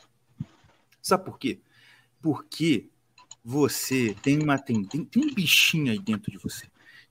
[1.00, 1.60] Sabe por quê?
[2.20, 2.88] Porque
[3.44, 6.66] você tem uma tem, tem, tem um bichinho aí dentro de você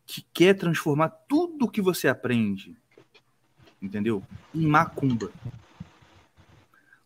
[0.06, 2.76] que quer transformar tudo que você aprende,
[3.80, 4.24] entendeu?
[4.54, 5.32] Em macumba.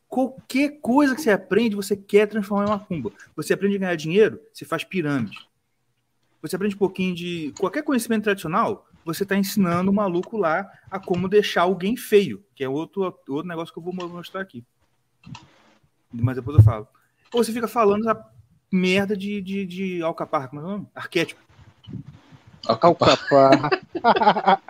[0.08, 3.12] Qualquer coisa que você aprende, você quer transformar em macumba.
[3.36, 5.38] Você aprende a ganhar dinheiro, você faz pirâmide.
[6.42, 11.00] Você aprende um pouquinho de qualquer conhecimento tradicional, você está ensinando o maluco lá a
[11.00, 14.63] como deixar alguém feio, que é outro, outro negócio que eu vou mostrar aqui.
[16.12, 16.88] Mas depois eu falo.
[17.34, 18.26] Ou você fica falando essa
[18.72, 20.88] merda de, de, de alcaparra, como é o nome?
[20.94, 21.42] Arquétipo.
[22.66, 23.70] Alcaparra.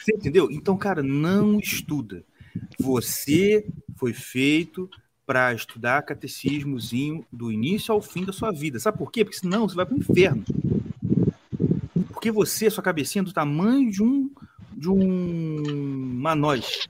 [0.00, 0.50] Você entendeu?
[0.50, 2.24] Então, cara, não estuda.
[2.78, 3.66] Você
[3.96, 4.88] foi feito
[5.26, 8.80] para estudar catecismozinho do início ao fim da sua vida.
[8.80, 9.24] Sabe por quê?
[9.24, 10.44] Porque senão você vai para o inferno.
[12.28, 14.30] Porque você, sua cabecinha é do tamanho de um
[14.70, 16.86] de um noz.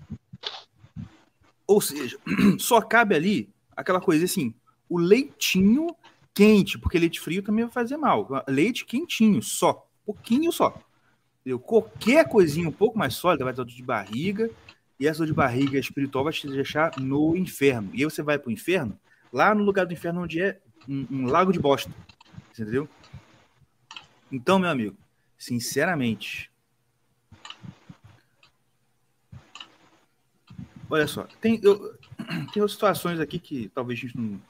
[1.66, 2.18] Ou seja,
[2.59, 4.53] só cabe ali aquela coisa assim,
[4.88, 5.94] o leitinho
[6.35, 8.29] quente, porque leite frio também vai fazer mal.
[8.48, 10.77] Leite quentinho, só, pouquinho só.
[11.40, 11.61] Entendeu?
[11.61, 14.51] Qualquer coisinha um pouco mais sólida vai dar dor de barriga,
[14.98, 17.90] e essa dor de barriga espiritual vai te deixar no inferno.
[17.94, 18.98] E aí você vai para o inferno,
[19.33, 21.92] lá no lugar do inferno onde é um, um lago de bosta.
[22.51, 22.88] Entendeu?
[24.31, 24.96] Então, meu amigo,
[25.38, 26.51] sinceramente,
[30.90, 31.96] olha só, tem, eu,
[32.53, 34.40] tem situações aqui que talvez a gente não,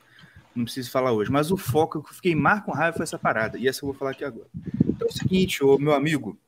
[0.57, 3.19] não precise falar hoje, mas o foco que eu fiquei mar com raiva foi essa
[3.19, 4.49] parada, e essa eu vou falar aqui agora.
[4.87, 6.39] Então é o seguinte, ô, meu amigo,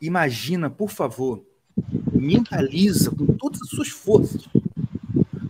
[0.00, 1.44] imagina, por favor,
[2.12, 4.46] mentaliza com todas as suas forças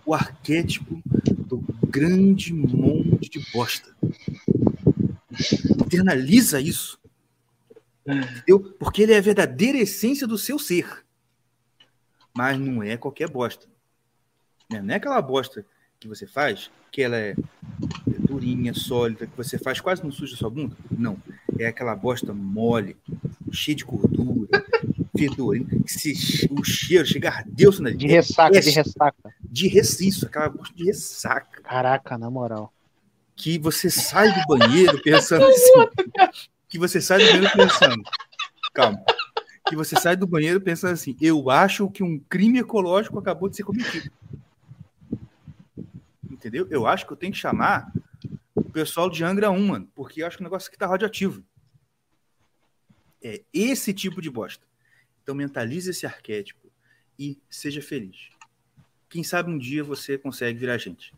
[0.06, 1.02] o arquétipo
[1.46, 3.93] do grande monte de bosta.
[5.86, 6.98] Internaliza isso.
[8.06, 8.60] Entendeu?
[8.78, 11.04] Porque ele é a verdadeira essência do seu ser.
[12.36, 13.66] Mas não é qualquer bosta.
[14.70, 14.82] Né?
[14.82, 15.64] Não é aquela bosta
[16.00, 17.34] que você faz, que ela é
[18.28, 20.76] durinha, sólida, que você faz quase não suja sua bunda.
[20.90, 21.16] Não.
[21.58, 22.96] É aquela bosta mole,
[23.52, 24.48] cheio de gordura,
[25.16, 29.34] fedorento, esse- o cheiro chega a Deus na De ressaca, É, de ressaca.
[29.42, 31.62] de reciço, aquela gosto de ressaca.
[31.62, 32.72] Caraca, na moral.
[33.44, 36.40] Que você sai do banheiro pensando assim.
[36.66, 38.02] Que você sai do banheiro pensando.
[38.72, 39.04] Calma.
[39.68, 43.56] Que você sai do banheiro pensando assim, eu acho que um crime ecológico acabou de
[43.56, 44.10] ser cometido.
[46.30, 46.66] Entendeu?
[46.70, 47.92] Eu acho que eu tenho que chamar
[48.54, 51.44] o pessoal de Angra 1, mano, porque eu acho que o negócio aqui tá radioativo.
[53.22, 54.66] É esse tipo de bosta.
[55.22, 56.72] Então mentalize esse arquétipo
[57.18, 58.30] e seja feliz.
[59.06, 61.12] Quem sabe um dia você consegue virar gente.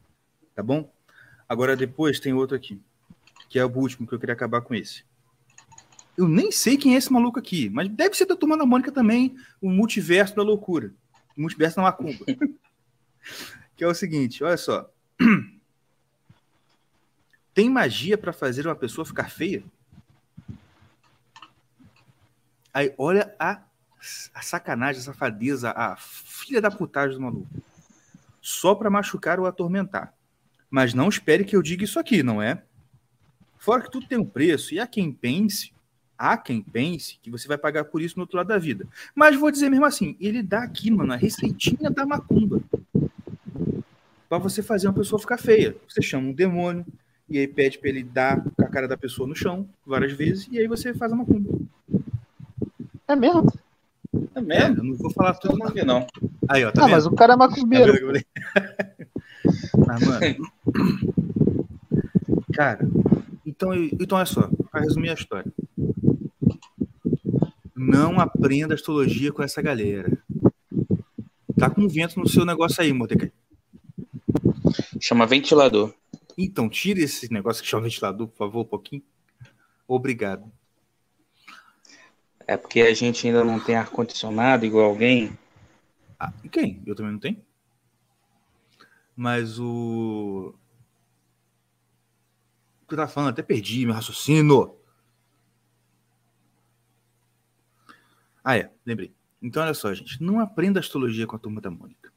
[0.56, 0.92] Tá bom?
[1.48, 2.80] Agora depois tem outro aqui,
[3.48, 5.04] que é o último que eu queria acabar com esse.
[6.16, 8.90] Eu nem sei quem é esse maluco aqui, mas deve ser da Turma da Mônica
[8.90, 10.92] também, o multiverso da loucura.
[11.36, 12.24] O multiverso da macumba.
[13.76, 14.90] que é o seguinte, olha só.
[17.52, 19.62] Tem magia para fazer uma pessoa ficar feia?
[22.72, 23.62] Aí, olha a,
[24.34, 27.48] a sacanagem, a safadeza, a filha da putagem do maluco.
[28.40, 30.15] Só para machucar ou atormentar.
[30.76, 32.60] Mas não espere que eu diga isso aqui, não é?
[33.56, 35.72] Fora que tudo tem um preço, e há quem pense,
[36.18, 38.86] há quem pense que você vai pagar por isso no outro lado da vida.
[39.14, 42.60] Mas vou dizer mesmo assim, ele dá aqui, mano, a receitinha da macumba.
[44.28, 45.74] Pra você fazer uma pessoa ficar feia.
[45.88, 46.84] Você chama um demônio,
[47.26, 50.46] e aí pede pra ele dar com a cara da pessoa no chão várias vezes,
[50.52, 51.58] e aí você faz a macumba.
[53.08, 53.50] É mesmo?
[54.34, 54.76] É É, mesmo?
[54.76, 56.06] eu não vou falar Eu tudo, não não.
[56.46, 56.94] Aí, ó, tá ah, vendo?
[56.96, 57.94] mas o cara é macumbeiro.
[59.86, 60.50] Mas, mano.
[62.52, 62.88] Cara,
[63.44, 65.52] então, então olha só, para resumir a história.
[67.74, 70.18] Não aprenda astrologia com essa galera.
[71.58, 73.32] Tá com vento no seu negócio aí, Mordecai.
[75.00, 75.94] Chama ventilador.
[76.36, 79.02] Então, tire esse negócio que chama ventilador, por favor, um pouquinho.
[79.86, 80.50] Obrigado.
[82.46, 85.36] É porque a gente ainda não tem ar-condicionado igual alguém.
[86.18, 86.82] Ah, quem?
[86.86, 87.42] Eu também não tenho.
[89.16, 90.54] Mas o.
[92.86, 93.30] Que eu tava falando?
[93.30, 94.76] Até perdi meu raciocínio.
[98.44, 99.12] Ah, é, lembrei.
[99.42, 100.22] Então, olha só, gente.
[100.22, 102.12] Não aprenda astrologia com a turma da Mônica.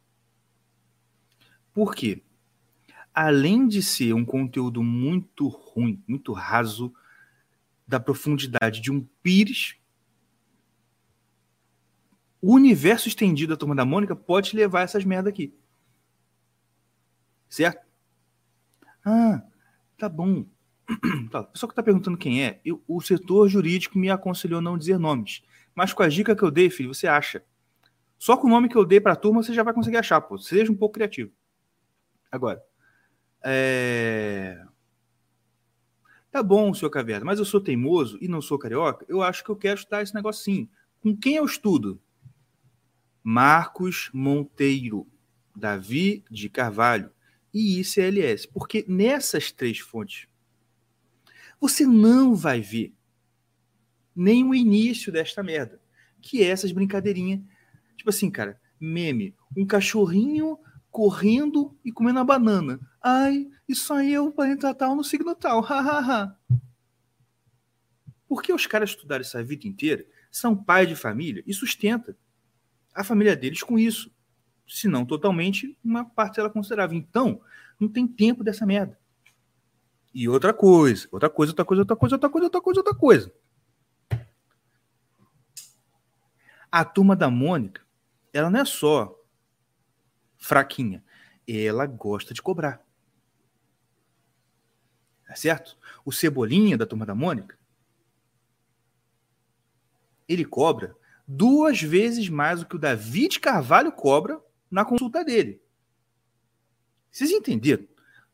[1.74, 2.24] Por quê?
[3.14, 6.94] Além de ser um conteúdo muito ruim, muito raso,
[7.88, 9.76] da profundidade de um pires,
[12.40, 15.54] o universo estendido da turma da Mônica pode levar essas merda aqui.
[17.50, 17.86] Certo?
[19.04, 19.42] Ah,
[19.98, 20.46] tá bom.
[21.32, 24.78] Tá, a pessoa que tá perguntando quem é, eu- o setor jurídico me aconselhou não
[24.78, 25.42] dizer nomes.
[25.76, 27.44] Mas com a dica que eu dei, filho, você acha.
[28.18, 30.38] Só com o nome que eu dei pra turma, você já vai conseguir achar, pô.
[30.38, 31.32] Seja um pouco criativo.
[32.32, 32.62] Agora,
[33.44, 34.64] é...
[36.32, 39.06] Tá bom, senhor Caverna, mas eu sou teimoso e não sou carioca.
[39.10, 40.70] Eu acho que eu quero estudar esse negócio sim.
[41.02, 42.00] Com quem eu estudo?
[43.24, 45.08] Marcos Monteiro,
[45.56, 47.12] Davi de Carvalho
[47.54, 48.48] e ICLS.
[48.48, 50.28] Porque nessas três fontes,
[51.60, 52.96] você não vai ver
[54.16, 55.80] nem o início desta merda.
[56.22, 57.42] Que é essas brincadeirinhas.
[57.96, 59.34] Tipo assim, cara, meme.
[59.56, 60.60] Um cachorrinho
[60.92, 62.80] correndo e comendo a banana.
[63.02, 65.62] Ai, isso aí é o planeta tal no signo tal.
[65.62, 66.38] Hahaha.
[68.28, 72.16] Porque os caras estudaram essa vida inteira, são pai de família e sustenta
[72.94, 74.12] a família deles com isso.
[74.68, 76.98] Se não totalmente, uma parcela considerável.
[76.98, 77.42] Então,
[77.80, 78.99] não tem tempo dessa merda.
[80.14, 83.34] E outra coisa, outra coisa, outra coisa, outra coisa, outra coisa, outra coisa, outra coisa.
[86.72, 87.86] A turma da Mônica,
[88.34, 89.16] ela não é só
[90.38, 91.04] fraquinha,
[91.48, 92.84] ela gosta de cobrar.
[95.28, 95.78] Tá certo?
[96.04, 97.58] O Cebolinha da turma da Mônica,
[100.28, 100.96] ele cobra
[101.28, 105.62] duas vezes mais do que o David Carvalho cobra na consulta dele.
[107.12, 107.88] Vocês entenderam?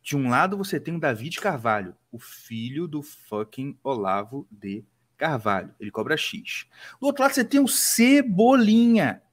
[0.06, 4.86] De um lado você tem o David Carvalho, o filho do fucking Olavo de
[5.18, 5.74] Carvalho.
[5.80, 6.68] Ele cobra X.
[7.02, 9.24] Do outro lado você tem o Cebolinha.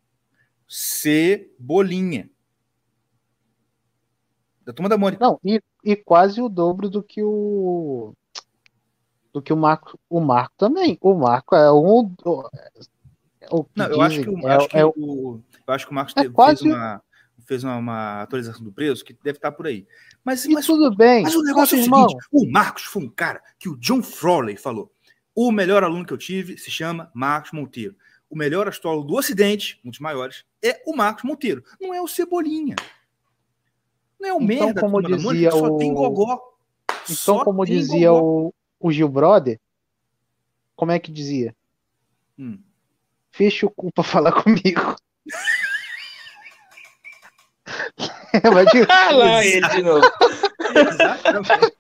[0.67, 2.31] Cebolinha.
[4.65, 5.23] Da turma da Mônica.
[5.23, 8.15] Não, e, e quase o dobro do que o.
[9.31, 10.01] Do que o Marco.
[10.09, 10.97] O Marco também.
[11.03, 12.15] O Marco é um.
[12.25, 12.49] O,
[13.51, 15.93] o que Não, eu acho que, o, é, acho que é o, eu acho que
[15.93, 17.03] o Marcos É teve- quase- fez, uma,
[17.53, 19.87] fez uma, uma atualização do preço que deve estar por aí.
[20.25, 21.23] Mas, mas, tudo bem.
[21.23, 23.77] mas o negócio é o mas, irmão, seguinte: o Marcos foi um cara que o
[23.77, 24.91] John Frawley falou.
[25.35, 27.95] O melhor aluno que eu tive se chama Marcos Monteiro.
[28.31, 31.63] O melhor astrólogo do Ocidente, um dos maiores, é o Marcos Monteiro.
[31.81, 32.77] Não é o Cebolinha.
[34.21, 36.41] Não é o Então, merda como da Mônica, dizia que só o- tem gogó.
[37.05, 38.49] Então, Só como dizia gogó.
[38.81, 39.59] o, o Gil Brother,
[40.77, 41.55] como é que dizia?
[42.39, 42.59] Hum.
[43.31, 44.97] Fecha o cu pra falar comigo.
[48.45, 48.87] Lembra disso?
[48.91, 50.07] Ah, lá ele de novo.
[50.91, 51.73] Exatamente.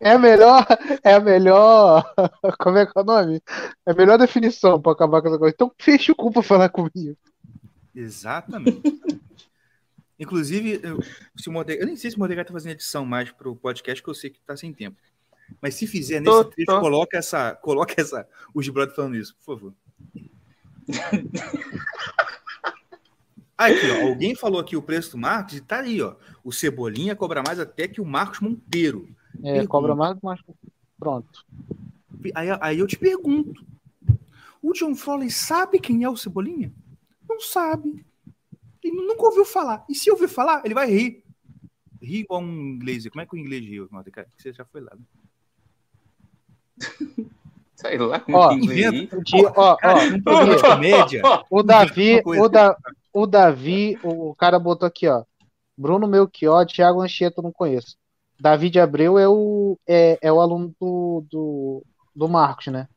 [0.00, 0.66] É a melhor,
[1.02, 2.14] é a melhor,
[2.58, 3.42] como é que é o nome?
[3.86, 5.54] É a melhor definição pra acabar com essa coisa.
[5.54, 7.16] Então fecha o cu pra falar comigo.
[7.94, 8.82] Exatamente.
[10.18, 10.98] Inclusive, eu,
[11.36, 14.02] se o Mordecai, eu nem sei se o Mordecai tá fazendo edição mais pro podcast,
[14.02, 14.96] que eu sei que tá sem tempo.
[15.60, 16.80] Mas se fizer nesse Tô, trecho, tô.
[16.80, 19.74] coloca essa, coloca essa, os brothers falando isso, por favor.
[23.56, 26.16] Aqui, ó, alguém falou aqui o preço do Marcos e tá aí, ó.
[26.42, 29.08] O Cebolinha cobra mais até que o Marcos Monteiro.
[29.38, 29.68] É, Pergunta.
[29.68, 30.40] cobra mais, mas
[30.98, 31.44] pronto.
[32.34, 33.64] Aí, aí eu te pergunto:
[34.62, 36.72] o John Foley sabe quem é o Cebolinha?
[37.28, 38.04] Não sabe.
[38.82, 39.84] Ele nunca ouviu falar.
[39.88, 41.22] E se ouvir falar, ele vai rir.
[42.02, 43.06] Rir igual um inglês.
[43.08, 44.26] Como é que o inglês ri, Mordecai?
[44.36, 44.92] Você já foi lá.
[44.94, 45.02] Né?
[47.76, 48.86] Sei lá como Ó, que inglês.
[48.92, 49.16] inventa.
[49.18, 51.22] O dia- ó, Cara, ó, de comédia.
[51.50, 52.76] o Davi, o, da,
[53.14, 55.24] o Davi, o, cara botou aqui, ó.
[55.78, 57.96] Bruno Melchior, Thiago Anchieta, eu não conheço.
[58.38, 62.88] Davi de Abreu é o, é, é o aluno do, do, do Marcos, né?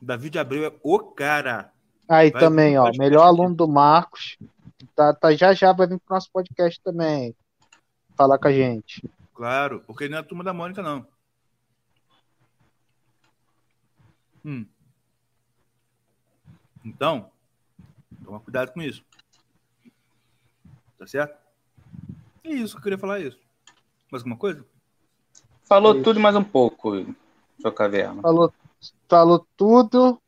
[0.00, 1.72] Davi de Abreu é o cara.
[2.08, 4.38] Aí Vai também, ó, melhor aluno do Marcos.
[4.94, 7.34] Tá, tá, já já vai vir pro nosso podcast também.
[8.16, 9.02] Falar com a gente.
[9.34, 11.04] Claro, porque ele não é a turma da Mônica, não.
[14.44, 14.64] Hum.
[16.84, 17.30] Então,
[18.24, 19.04] toma cuidado com isso.
[20.98, 21.36] Tá certo?
[22.44, 23.38] É isso que eu queria falar é isso.
[24.10, 24.64] Mais alguma coisa?
[25.64, 26.04] Falou Isso.
[26.04, 26.92] tudo e mais um pouco,
[27.60, 28.22] seu caverna.
[28.22, 28.52] Falou,
[29.08, 30.22] falou tudo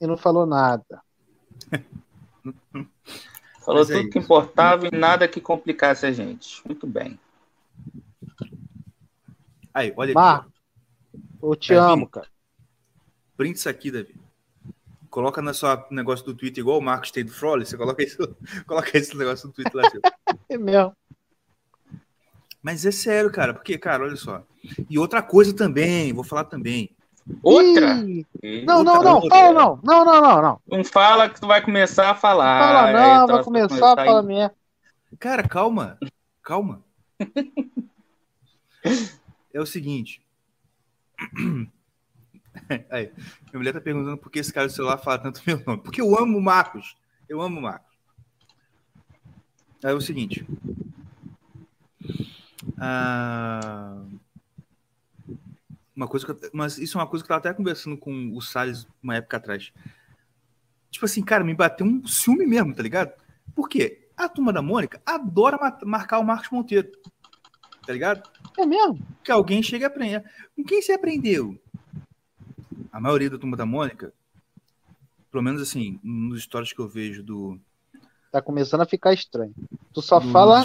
[0.00, 1.02] e não falou nada.
[3.60, 4.24] Falou Mas é tudo que isso.
[4.24, 6.66] importava e nada que complicasse a gente.
[6.66, 7.20] Muito bem.
[9.72, 10.50] Aí, olha aqui.
[11.42, 11.92] Eu te Davi.
[11.92, 12.26] amo, cara.
[13.36, 14.14] Print isso aqui, Davi.
[15.10, 17.66] Coloca no seu negócio do Twitter, igual o Marcos tem do Frole.
[17.66, 18.18] Você coloca isso,
[18.66, 19.90] coloca esse negócio do Twitter lá.
[19.90, 20.00] seu.
[20.48, 20.96] É mesmo.
[22.62, 24.42] Mas é sério, cara, porque, cara, olha só.
[24.88, 26.90] E outra coisa também, vou falar também.
[27.42, 27.94] Outra?
[27.94, 29.80] Ih, Ih, Não, não, Outra não, fala não.
[29.82, 30.60] Não, não, não, não.
[30.66, 32.60] Não fala que tu vai começar a falar.
[32.60, 34.54] Fala não, vai começar a falar merda.
[35.18, 35.98] Cara, calma.
[36.42, 36.82] Calma.
[39.52, 40.22] É o seguinte.
[42.90, 43.06] Aí,
[43.46, 45.82] minha mulher tá perguntando por que esse cara do celular fala tanto meu nome.
[45.82, 46.96] Porque eu amo o Marcos.
[47.28, 47.90] Eu amo o Marcos.
[49.82, 50.44] Aí é o seguinte.
[52.78, 54.02] Ah,
[55.94, 58.32] uma coisa que eu- mas isso é uma coisa que eu tava até conversando com
[58.34, 59.72] o Salles uma época atrás.
[60.90, 63.12] Tipo assim, cara, me bateu um ciúme mesmo, tá ligado?
[63.54, 64.08] Por quê?
[64.16, 66.90] A turma da Mônica adora ma- marcar o Marcos Monteiro.
[67.86, 68.28] Tá ligado?
[68.58, 68.98] É mesmo?
[69.24, 70.24] Que alguém chega a aprender.
[70.54, 71.58] Com quem você aprendeu?
[72.92, 74.12] A maioria da turma da Mônica,
[75.30, 77.60] pelo menos assim, nos stories que eu vejo do.
[78.32, 79.54] Tá começando a ficar estranho.
[79.92, 80.64] Tu só do- fala,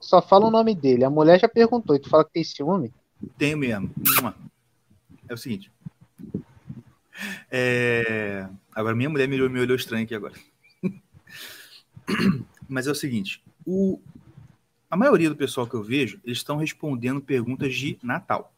[0.00, 1.04] só fala o nome dele.
[1.04, 2.92] A mulher já perguntou e tu fala que tem ciúme?
[3.38, 3.92] Tenho mesmo.
[5.28, 5.70] É o seguinte.
[7.50, 10.34] É, Agora, minha mulher me olhou, me olhou estranho aqui agora.
[12.68, 14.00] Mas é o seguinte: o...
[14.90, 18.52] a maioria do pessoal que eu vejo, eles estão respondendo perguntas de Natal.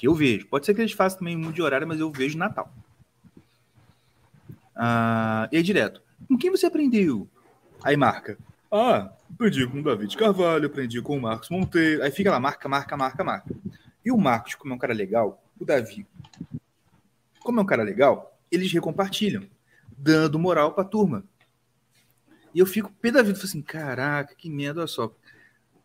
[0.00, 0.46] Que eu vejo.
[0.46, 2.72] Pode ser que eles façam também um de horário, mas eu vejo Natal.
[4.74, 6.00] Ah, e aí, direto.
[6.26, 7.28] Com quem você aprendeu?
[7.84, 8.38] Aí marca.
[8.72, 12.02] Ah, aprendi com o David Carvalho, aprendi com o Marcos Monteiro.
[12.02, 13.54] Aí fica lá, marca, marca, marca, marca.
[14.02, 16.06] E o Marcos, como é um cara legal, o Davi,
[17.40, 19.46] como é um cara legal, eles recompartilham,
[19.98, 21.24] dando moral pra turma.
[22.54, 25.14] E eu fico pé da vida, assim, caraca, que merda, olha só.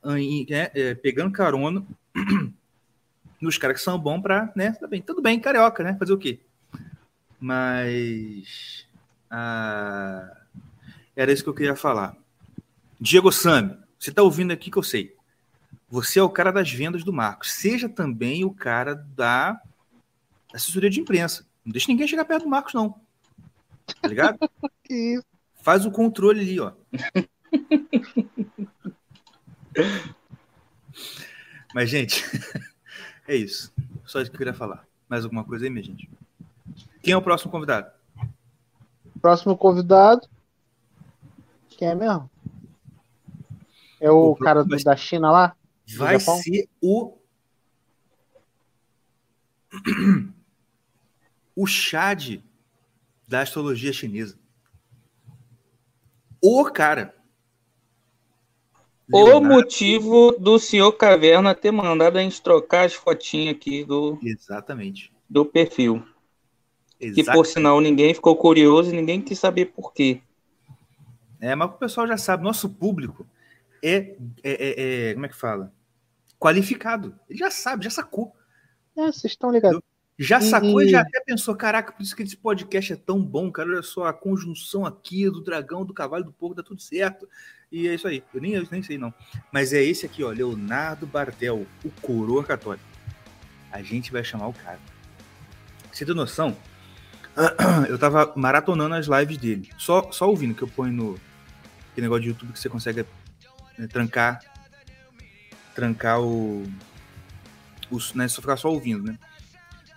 [0.02, 1.86] Aí, é, é, pegando carona
[3.46, 6.18] nos caras que são bons pra, né, tá bem, tudo bem, carioca, né, fazer o
[6.18, 6.40] quê?
[7.40, 8.88] Mas...
[9.30, 10.36] ah,
[11.16, 12.18] era isso que eu queria falar.
[13.00, 15.16] Diego Sami, você tá ouvindo aqui que eu sei.
[15.90, 17.54] Você é o cara das vendas do Marcos.
[17.54, 19.60] Seja também o cara da
[20.54, 21.46] assessoria de imprensa.
[21.64, 23.00] Não deixa ninguém chegar perto do Marcos, não.
[24.02, 24.38] Tá ligado?
[25.62, 26.74] Faz o controle ali, ó.
[31.74, 32.24] Mas, gente,
[33.28, 33.74] é isso.
[34.06, 34.86] Só isso que eu queria falar.
[35.10, 36.10] Mais alguma coisa aí, minha gente?
[37.02, 37.92] Quem é o próximo convidado?
[39.22, 40.28] Próximo convidado.
[41.70, 42.30] Quem é mesmo?
[44.00, 45.56] É o O cara do- da China lá?
[45.98, 47.18] Vai ser o.
[51.56, 52.40] o Chad
[53.28, 54.38] da astrologia chinesa.
[56.42, 57.16] O cara.
[59.12, 65.12] O motivo do senhor Caverna ter mandado a gente trocar as fotinhas aqui do, Exatamente.
[65.30, 66.04] do perfil.
[67.00, 70.22] Que por sinal ninguém ficou curioso e ninguém quis saber por quê.
[71.40, 73.28] É, mas o pessoal já sabe, nosso público
[73.84, 75.72] é, é, é, é como é que fala?
[76.40, 77.18] Qualificado.
[77.30, 78.34] Ele já sabe, já sacou.
[78.98, 79.82] É, vocês estão ligados.
[80.18, 80.86] Já sacou e...
[80.86, 83.70] e já até pensou, caraca, por isso que esse podcast é tão bom, cara.
[83.70, 87.28] Olha só, a conjunção aqui do dragão, do cavalo, do porco, dá tudo certo.
[87.72, 88.24] E é isso aí.
[88.34, 89.14] Eu nem, eu nem sei, não.
[89.52, 92.86] Mas é esse aqui, ó, Leonardo Bartel, o coroa católico.
[93.72, 94.80] A gente vai chamar o cara.
[95.92, 96.56] Você tem noção?
[97.90, 99.70] Eu tava maratonando as lives dele.
[99.78, 101.20] Só, só ouvindo, que eu ponho no
[101.92, 103.06] aquele negócio de YouTube que você consegue
[103.78, 104.42] né, trancar
[105.74, 106.66] trancar o,
[107.92, 109.20] os, né, só ficar só ouvindo, né?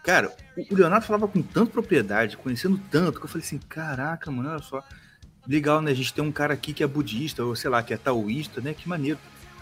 [0.02, 4.50] Cara, o Leonardo falava com tanta propriedade, conhecendo tanto, que eu falei assim, caraca, mano,
[4.50, 4.82] olha só.
[5.48, 5.90] Legal, né?
[5.90, 8.60] A gente tem um cara aqui que é budista, ou sei lá, que é taoísta,
[8.60, 8.74] né?
[8.74, 9.18] Que maneiro.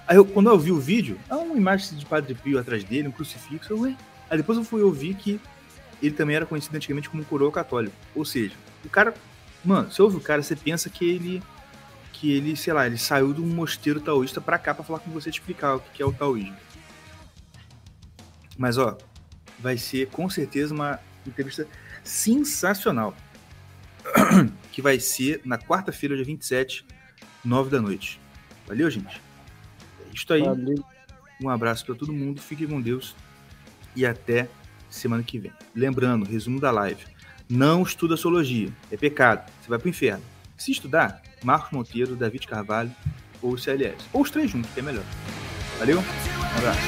[0.06, 3.06] Aí eu, quando eu vi o vídeo, há uma imagem de Padre Pio atrás dele,
[3.06, 3.96] um crucifixo, ué.
[4.28, 5.40] Aí depois eu fui ouvir que
[6.02, 7.94] ele também era conhecido antigamente como coroa católico.
[8.16, 9.14] Ou seja, o cara,
[9.64, 11.42] mano, você ouve o cara, você pensa que ele
[12.12, 15.10] que ele, sei lá, ele saiu de um mosteiro taoísta para cá para falar com
[15.10, 16.56] você, te explicar o que é o taoísmo.
[18.56, 18.96] Mas ó,
[19.58, 21.68] vai ser com certeza uma entrevista
[22.02, 23.14] sensacional.
[24.76, 26.84] Que vai ser na quarta-feira, dia 27,
[27.42, 28.20] 9 da noite.
[28.66, 29.22] Valeu, gente?
[30.06, 30.42] É isso aí.
[30.42, 30.84] Valeu.
[31.42, 33.16] Um abraço para todo mundo, fique com Deus
[33.96, 34.46] e até
[34.90, 35.50] semana que vem.
[35.74, 37.02] Lembrando, resumo da live.
[37.48, 40.22] Não estuda zoologia, é pecado, você vai pro inferno.
[40.58, 42.94] Se estudar, Marcos Monteiro, David Carvalho
[43.40, 44.04] ou CLS.
[44.12, 45.04] Ou os três juntos, que é melhor.
[45.78, 46.00] Valeu?
[46.00, 46.80] Um abraço.